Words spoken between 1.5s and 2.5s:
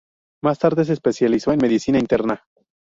en medicina interna.